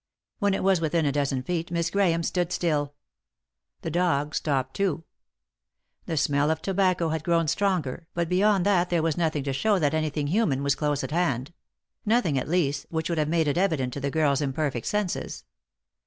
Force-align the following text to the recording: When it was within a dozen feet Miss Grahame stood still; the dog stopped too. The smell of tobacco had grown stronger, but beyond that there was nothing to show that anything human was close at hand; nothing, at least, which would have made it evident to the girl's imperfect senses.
When 0.39 0.55
it 0.55 0.63
was 0.63 0.81
within 0.81 1.05
a 1.05 1.11
dozen 1.11 1.43
feet 1.43 1.69
Miss 1.69 1.91
Grahame 1.91 2.23
stood 2.23 2.51
still; 2.51 2.95
the 3.83 3.91
dog 3.91 4.33
stopped 4.33 4.73
too. 4.75 5.03
The 6.07 6.17
smell 6.17 6.49
of 6.49 6.59
tobacco 6.59 7.09
had 7.09 7.23
grown 7.23 7.47
stronger, 7.47 8.07
but 8.15 8.27
beyond 8.27 8.65
that 8.65 8.89
there 8.89 9.03
was 9.03 9.15
nothing 9.15 9.43
to 9.43 9.53
show 9.53 9.77
that 9.77 9.93
anything 9.93 10.25
human 10.25 10.63
was 10.63 10.73
close 10.73 11.03
at 11.03 11.11
hand; 11.11 11.53
nothing, 12.03 12.39
at 12.39 12.49
least, 12.49 12.87
which 12.89 13.09
would 13.09 13.19
have 13.19 13.29
made 13.29 13.47
it 13.47 13.59
evident 13.59 13.93
to 13.93 13.99
the 13.99 14.09
girl's 14.09 14.41
imperfect 14.41 14.87
senses. 14.87 15.43